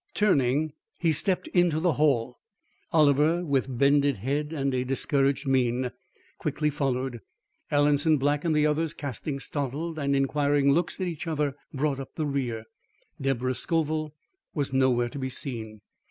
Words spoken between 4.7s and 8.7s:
a discouraged mien, quickly followed. Alanson Black and the